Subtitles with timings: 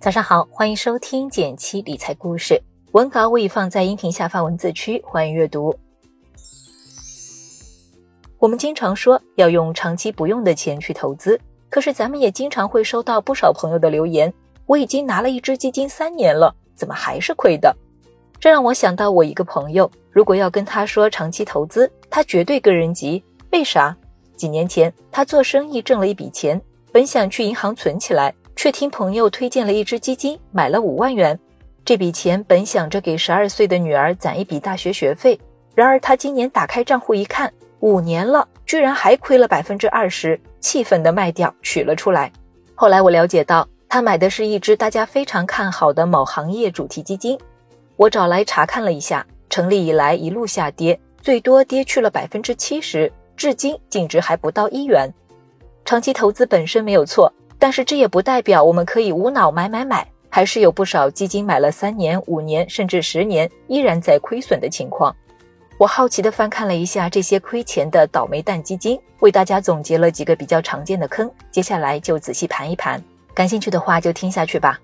[0.00, 2.58] 早上好，欢迎收听简七理财故事，
[2.92, 5.78] 文稿我已放在音频下方文字区，欢迎阅读。
[8.38, 14.32] 我们经常说要用长期不用的钱去投资，可是咱们也经常会收到不少朋友的留言：
[14.64, 17.76] 我已经拿了一只基金三年了，怎么还是亏的？
[18.40, 23.22] 这让我想到我一个朋友，如果要跟他说长期投资，他绝对跟人急。
[23.52, 23.94] 为啥？
[24.34, 26.58] 几年前他做生意挣了一笔钱，
[26.90, 28.34] 本想去银行存起来。
[28.60, 31.40] 却听朋友推荐了一只基金，买了五万元。
[31.82, 35.40] 这笔钱本想着给十二岁的女儿攒一笔大学学费，
[35.74, 42.30] 然而他今年打开账户一看，五年了，居然还亏了百分之二十，气愤的卖掉取了出来。
[42.74, 47.38] 后来我了解到，他买的是一只大家非常看好的某行业主题基金。
[47.96, 55.10] 我找来查看了一下，成立以来一路下跌，最多跌去了百分之七十，至今净值还不到一元。
[55.86, 57.32] 长期投资本身没有错。
[57.60, 65.14] 但是这也不代表我们可以无脑买买买，还是有不少基金买了三年、五年甚至十年依然在亏损的情况。
[65.76, 73.02] 我好奇地翻看了一下这些亏钱的倒霉蛋基金，为大家总结了几个比较常见的坑，接下来就仔细盘一盘。
[73.34, 74.80] 感兴趣的话就听下去吧。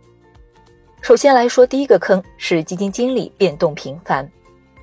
[1.00, 4.30] 首先来说第一个坑是基金经理变动频繁，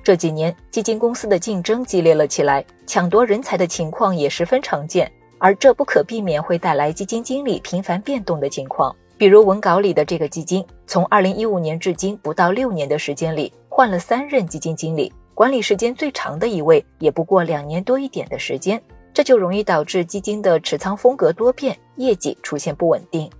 [0.02, 5.10] 这几年基金公司的竞争激烈了起来，抢夺人才的情况也十分常见。
[5.44, 18.80] 而这不可避免会带来基金经理频繁变动的情况，比如文稿里的这个基金，从二零一五年至今不到六年的时间里，换了三任基金经理，管理时间最长的一位也不过两年多一点的时间，
[19.12, 23.30] 这就容易导致基金的持仓风格多变，业绩出现不稳定。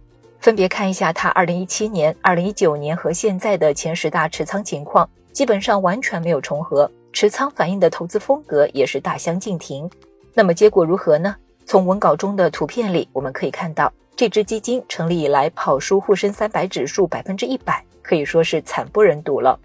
[0.40, 9.88] 分别看一下他二零一七年、二零一九年和现在的前十大持仓情况，基本上完全没有重合，持仓反映的投资风格也是大相径庭。
[10.34, 11.34] 那么结果如何呢？
[11.66, 19.58] 从文稿中的图片里，我们可以看到，这只基金成立以来跑输沪深三百指数百分之一百，可以说是惨不忍睹了。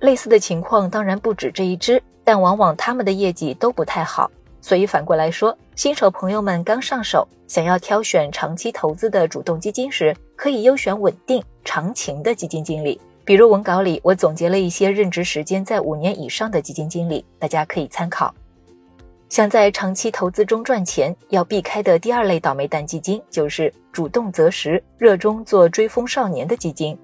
[0.00, 4.30] 类似的情况当然不止这一只，但往往他们的业绩都不太好。
[4.60, 13.00] 所以反过来说，新手朋友们刚上手，想要挑选长期投资的主动基金时，可以优选稳定长情的基金经理。
[13.24, 18.32] 比如文稿里我总结了一些任职时间在五年以上的基金经理，大家可以参考。
[19.32, 26.94] 想在长期投资中赚钱，要避开的第二类倒霉蛋基金就是主动择时、热衷做追风少年的基金。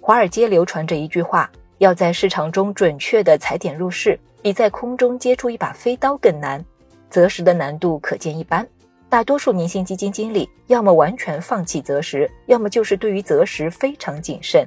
[0.00, 6.64] 华尔街流传着一句话：要在市场中准确的踩点入市，比在空中接出一把飞刀更难。
[7.10, 8.66] 择时的难度可见一斑。
[9.10, 14.66] 大多数明星基金经理要么完全放弃择时，要么就是对于择时非常谨慎。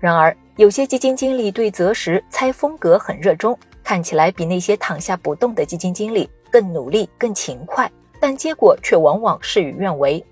[0.00, 3.56] 然而，有些基金经理对择时猜风格很热衷。
[3.86, 7.88] 看起来比那些躺下不动的基金经理更努力、更勤快，
[8.18, 10.22] 但结果却往往事与愿违。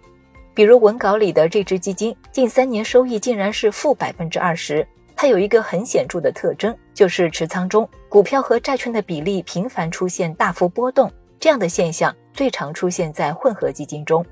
[0.52, 4.84] 比如文稿里的这只基金，近三年收益竟然是负百分之二十。
[5.14, 11.08] 它有一个很显著的特征，就是持仓中股票和债券的比例频繁出现大幅波动。
[11.38, 14.26] 这样的现象最常出现在混合基金中。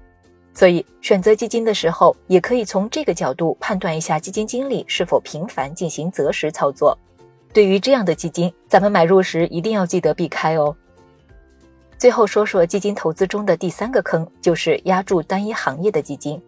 [0.53, 6.99] 所以选择基金的时候，也可以从这个角度判断一下基金经理是否频繁进行择时操作。
[7.53, 10.75] 对于这样的基金，咱们买入时一定要记得避开哦。
[11.99, 16.41] 最后说说基金投资中的第三个坑，就是压住单一行业的基金。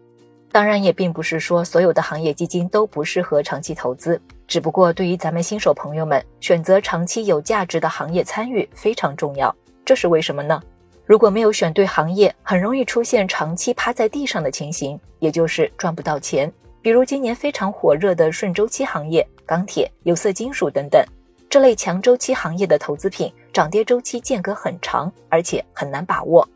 [0.51, 9.53] 当然，也并不是说所有的行业基金都不适合长期投资，只不过对于咱们新手朋友们，选择长期有价值的行业参与非常重要。
[9.83, 10.61] 这是为什么呢？
[11.05, 16.51] 如果没有选对行业，很容易出现长期趴在地上的情形，也就是赚不到钱。
[16.85, 21.03] 比如今年非常火热的顺周期行业，钢铁、有色金属等等，
[21.49, 26.47] 这类强周期行业的投资品涨跌周期间隔很长，而且很难把握。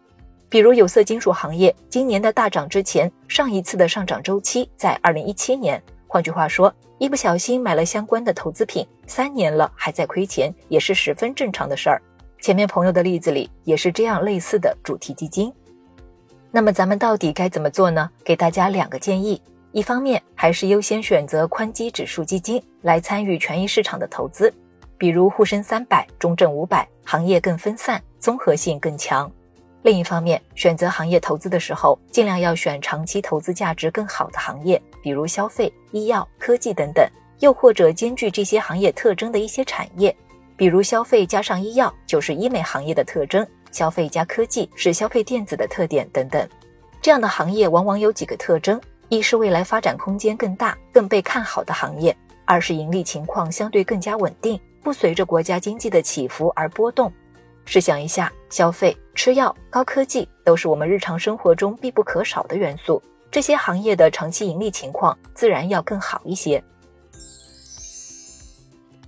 [0.48, 5.82] 比如有色金属行业今年的大涨之前，上一次的上涨周期在二零一七年。
[6.06, 12.00] 换句话说，一不小心买了相关的投资品，三年了还在亏钱，也是十分正常的事儿。
[12.40, 15.52] 前面朋友的例子里也是这样类似的主题基金。
[16.52, 18.08] 那么咱们到底该怎么做呢？
[18.24, 19.42] 给大家两个建议。
[19.72, 24.52] 一方面还是优先选择宽基指数基金来参与权益市场的投资，
[24.98, 29.32] 比如沪深三百、中证五百，行业更分散，综合性更强。
[29.84, 37.08] 另一方面，选择行业投资的时候，尽量要选长期投资价值更好的行业，比如消费、医药、科技等等，
[37.40, 40.14] 又或者兼具这些行业特征的一些产业，
[40.58, 46.46] 比如消费加上医药就是医美行业的特征，消费加科技是消费电子的特点等等。
[47.02, 48.82] 这样的行业往往有几个特征。
[49.10, 52.14] 一是未来发展空间更大、更被看好的行业；
[52.46, 57.12] 二是盈利情况相对更加稳定，不随着国家经济的起伏而波动。
[57.66, 63.02] 试想一下，消费、吃药、高科技都是我们日常生活中必不可少的元素，
[63.32, 66.64] 这些行业的长期盈利情况自然要更好一些。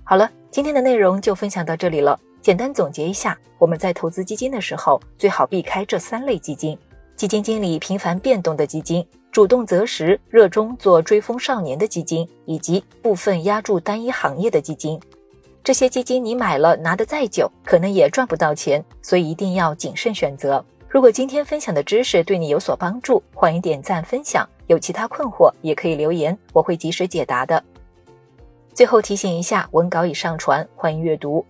[0.02, 2.18] 好了，今天的内容就分享到这里了。
[2.40, 6.76] 简单总结一下，我们在投资基金的时候，最好避开这三类基金：
[7.16, 15.00] 基金经理频繁变动的基金、主动择时、热衷做追风少年的基金，以及部分压注单一行业的基金。
[15.62, 20.64] 这些基金你买了拿得再久，可能也赚不到钱，所以一定要谨慎选择。
[20.88, 24.46] 如果今天分享的知识对你有所帮助，欢迎点赞分享。
[24.66, 27.62] 有其他困惑也可以留言，我会及时解答的。
[28.74, 31.44] 最后提醒一下，文稿已上传，欢迎阅读。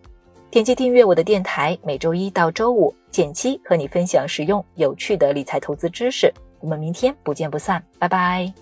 [0.52, 6.31] 点击订阅我的电台，每周一到周五，减七和你分享实用有趣的理财投资知识。
[6.60, 8.52] 我们明天不见不散，拜拜。